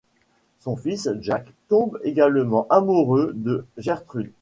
Son 0.61 0.75
fils 0.77 1.09
Jacques 1.19 1.53
tombe 1.67 1.99
également 2.03 2.65
amoureux 2.71 3.33
de 3.35 3.67
Gertrude. 3.77 4.31